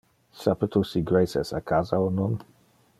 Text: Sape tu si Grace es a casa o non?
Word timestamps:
Sape 0.43 0.69
tu 0.75 0.81
si 0.91 1.03
Grace 1.11 1.39
es 1.43 1.53
a 1.61 1.61
casa 1.73 2.03
o 2.09 2.09
non? 2.21 2.39